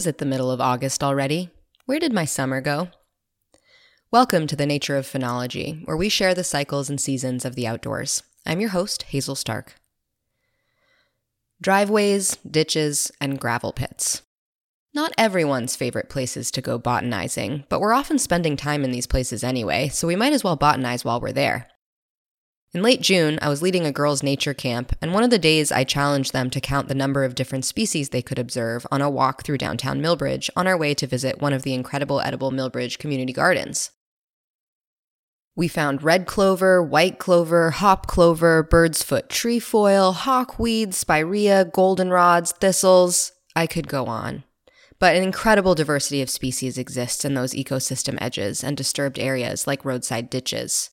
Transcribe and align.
was 0.00 0.06
it 0.06 0.16
the 0.16 0.24
middle 0.24 0.50
of 0.50 0.62
August 0.62 1.04
already? 1.04 1.50
Where 1.84 1.98
did 1.98 2.10
my 2.10 2.24
summer 2.24 2.62
go? 2.62 2.88
Welcome 4.10 4.46
to 4.46 4.56
the 4.56 4.64
Nature 4.64 4.96
of 4.96 5.04
Phenology, 5.04 5.86
where 5.86 5.94
we 5.94 6.08
share 6.08 6.32
the 6.34 6.42
cycles 6.42 6.88
and 6.88 6.98
seasons 6.98 7.44
of 7.44 7.54
the 7.54 7.66
outdoors. 7.66 8.22
I'm 8.46 8.60
your 8.60 8.70
host, 8.70 9.02
Hazel 9.02 9.34
Stark. 9.34 9.74
Driveways, 11.60 12.38
ditches, 12.50 13.12
and 13.20 13.38
gravel 13.38 13.74
pits. 13.74 14.22
Not 14.94 15.12
everyone's 15.18 15.76
favorite 15.76 16.08
places 16.08 16.50
to 16.52 16.62
go 16.62 16.78
botanizing, 16.78 17.64
but 17.68 17.80
we're 17.80 17.92
often 17.92 18.18
spending 18.18 18.56
time 18.56 18.84
in 18.84 18.92
these 18.92 19.06
places 19.06 19.44
anyway, 19.44 19.88
so 19.88 20.06
we 20.06 20.16
might 20.16 20.32
as 20.32 20.42
well 20.42 20.56
botanize 20.56 21.04
while 21.04 21.20
we're 21.20 21.30
there. 21.30 21.68
In 22.72 22.82
late 22.82 23.00
June, 23.00 23.36
I 23.42 23.48
was 23.48 23.62
leading 23.62 23.84
a 23.84 23.90
girls' 23.90 24.22
nature 24.22 24.54
camp, 24.54 24.94
and 25.02 25.12
one 25.12 25.24
of 25.24 25.30
the 25.30 25.40
days 25.40 25.72
I 25.72 25.82
challenged 25.82 26.32
them 26.32 26.50
to 26.50 26.60
count 26.60 26.86
the 26.86 26.94
number 26.94 27.24
of 27.24 27.34
different 27.34 27.64
species 27.64 28.10
they 28.10 28.22
could 28.22 28.38
observe 28.38 28.86
on 28.92 29.02
a 29.02 29.10
walk 29.10 29.42
through 29.42 29.58
downtown 29.58 30.00
Milbridge 30.00 30.48
on 30.54 30.68
our 30.68 30.78
way 30.78 30.94
to 30.94 31.06
visit 31.08 31.40
one 31.40 31.52
of 31.52 31.64
the 31.64 31.74
incredible 31.74 32.20
edible 32.20 32.52
Milbridge 32.52 33.00
community 33.00 33.32
gardens. 33.32 33.90
We 35.56 35.66
found 35.66 36.04
red 36.04 36.26
clover, 36.26 36.80
white 36.80 37.18
clover, 37.18 37.70
hop 37.70 38.06
clover, 38.06 38.62
bird's 38.62 39.02
foot 39.02 39.28
trefoil, 39.28 40.12
hawkweed, 40.12 40.94
spirea, 40.94 41.64
goldenrods, 41.64 42.52
thistles. 42.52 43.32
I 43.56 43.66
could 43.66 43.88
go 43.88 44.06
on. 44.06 44.44
But 45.00 45.16
an 45.16 45.24
incredible 45.24 45.74
diversity 45.74 46.22
of 46.22 46.30
species 46.30 46.78
exists 46.78 47.24
in 47.24 47.34
those 47.34 47.52
ecosystem 47.52 48.16
edges 48.20 48.62
and 48.62 48.76
disturbed 48.76 49.18
areas 49.18 49.66
like 49.66 49.84
roadside 49.84 50.30
ditches. 50.30 50.90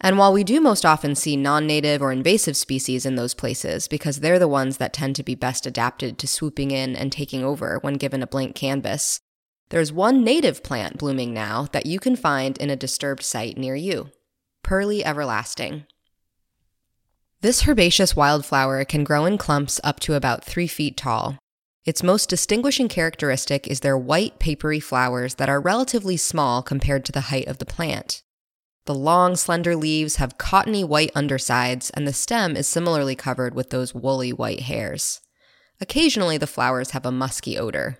And 0.00 0.16
while 0.16 0.32
we 0.32 0.44
do 0.44 0.60
most 0.60 0.84
often 0.84 1.14
see 1.14 1.36
non 1.36 1.66
native 1.66 2.00
or 2.00 2.12
invasive 2.12 2.56
species 2.56 3.04
in 3.04 3.16
those 3.16 3.34
places 3.34 3.88
because 3.88 4.20
they're 4.20 4.38
the 4.38 4.46
ones 4.46 4.76
that 4.76 4.92
tend 4.92 5.16
to 5.16 5.24
be 5.24 5.34
best 5.34 5.66
adapted 5.66 6.18
to 6.18 6.28
swooping 6.28 6.70
in 6.70 6.94
and 6.94 7.10
taking 7.10 7.42
over 7.42 7.78
when 7.80 7.94
given 7.94 8.22
a 8.22 8.26
blank 8.26 8.54
canvas, 8.54 9.20
there's 9.70 9.92
one 9.92 10.24
native 10.24 10.62
plant 10.62 10.98
blooming 10.98 11.34
now 11.34 11.66
that 11.72 11.84
you 11.84 11.98
can 11.98 12.16
find 12.16 12.56
in 12.58 12.70
a 12.70 12.76
disturbed 12.76 13.22
site 13.22 13.58
near 13.58 13.74
you 13.74 14.10
Pearly 14.62 15.04
Everlasting. 15.04 15.84
This 17.40 17.68
herbaceous 17.68 18.16
wildflower 18.16 18.84
can 18.84 19.04
grow 19.04 19.24
in 19.24 19.38
clumps 19.38 19.80
up 19.84 20.00
to 20.00 20.14
about 20.14 20.44
three 20.44 20.66
feet 20.66 20.96
tall. 20.96 21.38
Its 21.84 22.02
most 22.02 22.28
distinguishing 22.28 22.88
characteristic 22.88 23.66
is 23.68 23.80
their 23.80 23.96
white, 23.96 24.38
papery 24.38 24.80
flowers 24.80 25.36
that 25.36 25.48
are 25.48 25.60
relatively 25.60 26.16
small 26.16 26.62
compared 26.62 27.04
to 27.04 27.12
the 27.12 27.22
height 27.22 27.46
of 27.46 27.58
the 27.58 27.66
plant. 27.66 28.22
The 28.88 28.94
long, 28.94 29.36
slender 29.36 29.76
leaves 29.76 30.16
have 30.16 30.38
cottony 30.38 30.82
white 30.82 31.10
undersides, 31.14 31.90
and 31.90 32.08
the 32.08 32.12
stem 32.14 32.56
is 32.56 32.66
similarly 32.66 33.14
covered 33.14 33.54
with 33.54 33.68
those 33.68 33.94
woolly 33.94 34.32
white 34.32 34.60
hairs. 34.60 35.20
Occasionally, 35.78 36.38
the 36.38 36.46
flowers 36.46 36.92
have 36.92 37.04
a 37.04 37.12
musky 37.12 37.58
odor. 37.58 37.98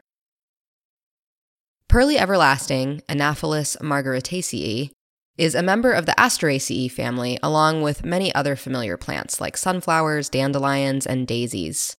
Pearly 1.89 2.19
Everlasting, 2.19 3.03
Anaphalis 3.06 3.77
margaritaceae, 3.83 4.89
is 5.36 5.55
a 5.55 5.62
member 5.62 5.92
of 5.92 6.06
the 6.06 6.14
Asteraceae 6.17 6.91
family, 6.91 7.39
along 7.42 7.83
with 7.83 8.02
many 8.02 8.34
other 8.34 8.56
familiar 8.56 8.97
plants 8.97 9.42
like 9.42 9.58
sunflowers, 9.58 10.30
dandelions, 10.30 11.06
and 11.06 11.27
daisies. 11.27 11.98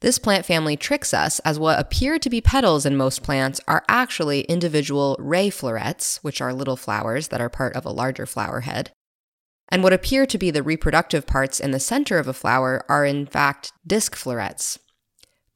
This 0.00 0.18
plant 0.18 0.46
family 0.46 0.76
tricks 0.76 1.12
us 1.12 1.40
as 1.40 1.58
what 1.58 1.80
appear 1.80 2.20
to 2.20 2.30
be 2.30 2.40
petals 2.40 2.86
in 2.86 2.96
most 2.96 3.24
plants 3.24 3.60
are 3.66 3.84
actually 3.88 4.42
individual 4.42 5.16
ray 5.18 5.50
florets, 5.50 6.20
which 6.22 6.40
are 6.40 6.52
little 6.52 6.76
flowers 6.76 7.28
that 7.28 7.40
are 7.40 7.48
part 7.48 7.74
of 7.74 7.84
a 7.84 7.90
larger 7.90 8.24
flower 8.24 8.60
head. 8.60 8.92
And 9.68 9.82
what 9.82 9.92
appear 9.92 10.24
to 10.24 10.38
be 10.38 10.52
the 10.52 10.62
reproductive 10.62 11.26
parts 11.26 11.58
in 11.58 11.72
the 11.72 11.80
center 11.80 12.18
of 12.18 12.28
a 12.28 12.32
flower 12.32 12.84
are 12.88 13.04
in 13.04 13.26
fact 13.26 13.72
disc 13.84 14.14
florets. 14.14 14.78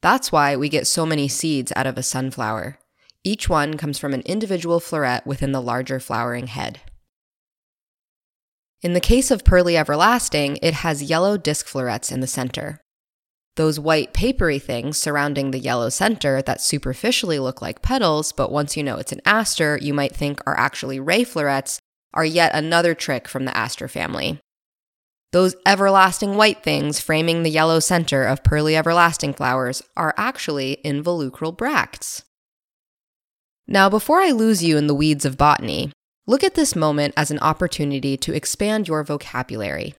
That's 0.01 0.31
why 0.31 0.57
we 0.57 0.67
get 0.67 0.87
so 0.87 1.05
many 1.05 1.29
seeds 1.29 1.71
out 1.77 1.87
of 1.87 1.97
a 1.97 2.03
sunflower. 2.03 2.77
Each 3.23 3.47
one 3.47 3.77
comes 3.77 3.97
from 3.97 4.13
an 4.13 4.21
individual 4.21 4.81
floret 4.81 5.25
within 5.25 5.53
the 5.53 5.61
larger 5.61 6.01
flowering 6.01 6.47
head. 6.47 6.81
In 8.81 8.91
the 8.91 8.99
case 8.99 9.31
of 9.31 9.45
Pearly 9.45 9.77
Everlasting, 9.77 10.59
it 10.61 10.73
has 10.73 11.01
yellow 11.01 11.37
disc 11.37 11.65
florets 11.65 12.11
in 12.11 12.19
the 12.19 12.27
center. 12.27 12.82
Those 13.55 13.79
white 13.79 14.13
papery 14.13 14.57
things 14.57 14.97
surrounding 14.97 15.51
the 15.51 15.59
yellow 15.59 15.89
center 15.89 16.41
that 16.41 16.61
superficially 16.61 17.37
look 17.37 17.61
like 17.61 17.83
petals, 17.83 18.31
but 18.31 18.51
once 18.51 18.75
you 18.75 18.83
know 18.83 18.97
it's 18.97 19.11
an 19.11 19.21
aster, 19.25 19.77
you 19.79 19.93
might 19.93 20.15
think 20.15 20.41
are 20.47 20.57
actually 20.57 20.99
ray 20.99 21.23
florets, 21.23 21.79
are 22.15 22.25
yet 22.25 22.55
another 22.55 22.95
trick 22.95 23.27
from 23.27 23.45
the 23.45 23.55
aster 23.55 23.87
family. 23.87 24.39
Those 25.33 25.55
everlasting 25.67 26.35
white 26.35 26.63
things 26.63 26.99
framing 26.99 27.43
the 27.43 27.49
yellow 27.49 27.79
center 27.79 28.23
of 28.23 28.43
pearly 28.43 28.75
everlasting 28.75 29.33
flowers 29.33 29.83
are 29.95 30.15
actually 30.17 30.77
involucral 30.83 31.55
bracts. 31.55 32.23
Now, 33.67 33.87
before 33.87 34.19
I 34.19 34.31
lose 34.31 34.63
you 34.63 34.77
in 34.77 34.87
the 34.87 34.95
weeds 34.95 35.25
of 35.25 35.37
botany, 35.37 35.91
look 36.25 36.43
at 36.43 36.55
this 36.55 36.75
moment 36.75 37.13
as 37.15 37.29
an 37.31 37.39
opportunity 37.39 38.17
to 38.17 38.33
expand 38.33 38.87
your 38.87 39.03
vocabulary. 39.03 39.93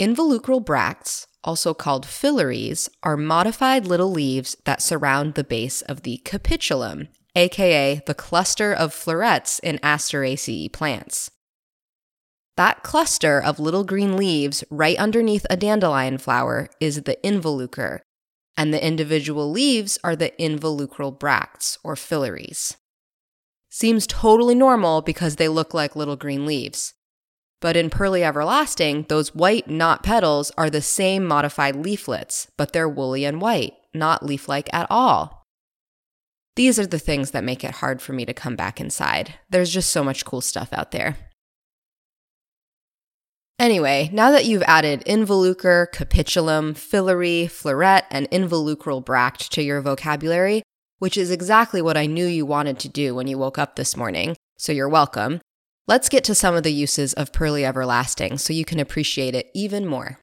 Involucral 0.00 0.64
bracts 0.64 1.26
also 1.44 1.74
called 1.74 2.06
phyllaries, 2.06 2.88
are 3.02 3.16
modified 3.16 3.86
little 3.86 4.10
leaves 4.10 4.56
that 4.64 4.82
surround 4.82 5.34
the 5.34 5.44
base 5.44 5.82
of 5.82 6.02
the 6.02 6.16
capitulum, 6.24 7.08
aka 7.36 8.02
the 8.06 8.14
cluster 8.14 8.72
of 8.72 8.92
florets 8.92 9.58
in 9.60 9.78
Asteraceae 9.78 10.72
plants. 10.72 11.30
That 12.56 12.82
cluster 12.82 13.40
of 13.42 13.58
little 13.58 13.84
green 13.84 14.16
leaves 14.16 14.64
right 14.70 14.96
underneath 14.96 15.44
a 15.50 15.56
dandelion 15.56 16.18
flower 16.18 16.68
is 16.80 17.02
the 17.02 17.16
involucre, 17.24 18.00
and 18.56 18.72
the 18.72 18.84
individual 18.84 19.50
leaves 19.50 19.98
are 20.04 20.14
the 20.14 20.32
involucral 20.38 21.18
bracts 21.18 21.78
or 21.82 21.96
phyllaries. 21.96 22.76
Seems 23.70 24.06
totally 24.06 24.54
normal 24.54 25.02
because 25.02 25.34
they 25.34 25.48
look 25.48 25.74
like 25.74 25.96
little 25.96 26.14
green 26.14 26.46
leaves. 26.46 26.93
But 27.64 27.78
in 27.78 27.88
Pearly 27.88 28.22
Everlasting, 28.22 29.06
those 29.08 29.34
white 29.34 29.70
not 29.70 30.02
petals 30.02 30.52
are 30.58 30.68
the 30.68 30.82
same 30.82 31.24
modified 31.24 31.76
leaflets, 31.76 32.46
but 32.58 32.74
they're 32.74 32.86
woolly 32.86 33.24
and 33.24 33.40
white, 33.40 33.72
not 33.94 34.22
leaf 34.22 34.50
like 34.50 34.68
at 34.74 34.86
all. 34.90 35.46
These 36.56 36.78
are 36.78 36.86
the 36.86 36.98
things 36.98 37.30
that 37.30 37.42
make 37.42 37.64
it 37.64 37.76
hard 37.76 38.02
for 38.02 38.12
me 38.12 38.26
to 38.26 38.34
come 38.34 38.54
back 38.54 38.82
inside. 38.82 39.36
There's 39.48 39.72
just 39.72 39.90
so 39.90 40.04
much 40.04 40.26
cool 40.26 40.42
stuff 40.42 40.74
out 40.74 40.90
there. 40.90 41.16
Anyway, 43.58 44.10
now 44.12 44.30
that 44.30 44.44
you've 44.44 44.62
added 44.64 45.02
involucre, 45.06 45.90
capitulum, 45.90 46.74
phyllary, 46.74 47.46
floret, 47.46 48.02
and 48.10 48.30
involucral 48.30 49.02
bract 49.02 49.50
to 49.52 49.62
your 49.62 49.80
vocabulary, 49.80 50.62
which 50.98 51.16
is 51.16 51.30
exactly 51.30 51.80
what 51.80 51.96
I 51.96 52.04
knew 52.04 52.26
you 52.26 52.44
wanted 52.44 52.78
to 52.80 52.90
do 52.90 53.14
when 53.14 53.26
you 53.26 53.38
woke 53.38 53.56
up 53.56 53.76
this 53.76 53.96
morning, 53.96 54.36
so 54.58 54.70
you're 54.70 54.86
welcome, 54.86 55.40
Let's 55.86 56.08
get 56.08 56.24
to 56.24 56.34
some 56.34 56.54
of 56.54 56.62
the 56.62 56.72
uses 56.72 57.12
of 57.12 57.32
Pearly 57.34 57.62
Everlasting 57.62 58.38
so 58.38 58.54
you 58.54 58.64
can 58.64 58.80
appreciate 58.80 59.34
it 59.34 59.50
even 59.54 59.84
more. 59.84 60.18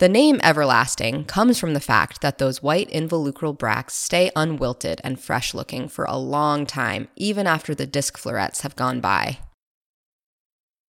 The 0.00 0.08
name 0.08 0.40
everlasting 0.42 1.26
comes 1.26 1.60
from 1.60 1.72
the 1.72 1.80
fact 1.80 2.20
that 2.20 2.38
those 2.38 2.60
white 2.60 2.90
involucral 2.90 3.56
bracts 3.56 3.94
stay 3.94 4.32
unwilted 4.34 5.00
and 5.04 5.20
fresh 5.20 5.54
looking 5.54 5.86
for 5.88 6.04
a 6.04 6.18
long 6.18 6.66
time, 6.66 7.06
even 7.14 7.46
after 7.46 7.76
the 7.76 7.86
disc 7.86 8.18
florets 8.18 8.62
have 8.62 8.74
gone 8.74 9.00
by. 9.00 9.38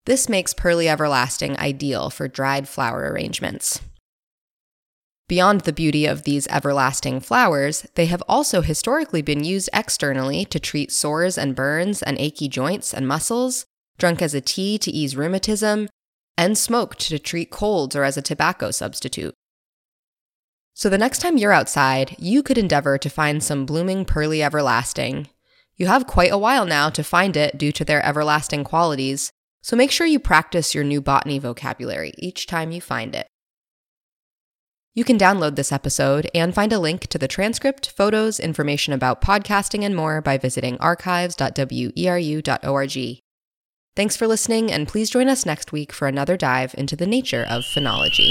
This 0.05 0.29
makes 0.29 0.53
Pearly 0.53 0.87
Everlasting 0.87 1.59
ideal 1.59 2.09
for 2.09 2.29
dried 2.29 2.69
flower 2.69 3.11
arrangements. 3.11 3.81
Beyond 5.27 5.61
the 5.61 5.73
beauty 5.73 6.05
of 6.05 6.23
these 6.23 6.47
everlasting 6.47 7.21
flowers, 7.21 7.87
they 7.95 8.07
have 8.07 8.23
also 8.27 8.61
historically 8.61 9.21
been 9.21 9.43
used 9.43 9.69
externally 9.73 10.43
to 10.45 10.59
treat 10.59 10.91
sores 10.91 11.37
and 11.37 11.55
burns 11.55 12.03
and 12.03 12.17
achy 12.19 12.49
joints 12.49 12.93
and 12.93 13.07
muscles, 13.07 13.65
drunk 13.97 14.21
as 14.21 14.33
a 14.33 14.41
tea 14.41 14.77
to 14.79 14.91
ease 14.91 15.15
rheumatism, 15.15 15.87
and 16.37 16.57
smoked 16.57 16.99
to 16.99 17.19
treat 17.19 17.51
colds 17.51 17.95
or 17.95 18.03
as 18.03 18.17
a 18.17 18.21
tobacco 18.21 18.71
substitute. 18.71 19.33
So 20.73 20.89
the 20.89 20.97
next 20.97 21.19
time 21.19 21.37
you're 21.37 21.53
outside, 21.53 22.15
you 22.17 22.43
could 22.43 22.57
endeavor 22.57 22.97
to 22.97 23.09
find 23.09 23.43
some 23.43 23.65
blooming 23.65 24.05
pearly 24.05 24.43
everlasting. 24.43 25.27
You 25.77 25.87
have 25.87 26.07
quite 26.07 26.31
a 26.31 26.37
while 26.37 26.65
now 26.65 26.89
to 26.89 27.03
find 27.03 27.37
it 27.37 27.57
due 27.57 27.71
to 27.73 27.85
their 27.85 28.05
everlasting 28.05 28.63
qualities, 28.63 29.31
so 29.61 29.75
make 29.75 29.91
sure 29.91 30.07
you 30.07 30.19
practice 30.19 30.75
your 30.75 30.83
new 30.83 30.99
botany 30.99 31.39
vocabulary 31.39 32.13
each 32.17 32.47
time 32.47 32.71
you 32.71 32.81
find 32.81 33.15
it. 33.15 33.27
You 34.95 35.03
can 35.03 35.17
download 35.17 35.55
this 35.55 35.71
episode 35.71 36.29
and 36.35 36.53
find 36.53 36.71
a 36.71 36.77
link 36.77 37.07
to 37.07 37.17
the 37.17 37.27
transcript, 37.27 37.89
photos, 37.89 38.39
information 38.39 38.93
about 38.93 39.21
podcasting, 39.21 39.83
and 39.83 39.95
more 39.95 40.21
by 40.21 40.37
visiting 40.37 40.77
archives.weru.org. 40.77 43.19
Thanks 43.95 44.15
for 44.15 44.27
listening, 44.27 44.71
and 44.71 44.87
please 44.87 45.09
join 45.09 45.29
us 45.29 45.47
next 45.47 45.71
week 45.71 45.91
for 45.91 46.07
another 46.07 46.37
dive 46.37 46.75
into 46.77 46.95
the 46.95 47.07
nature 47.07 47.43
of 47.49 47.63
phenology. 47.63 48.29